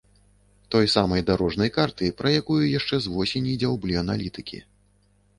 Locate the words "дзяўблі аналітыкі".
3.65-4.59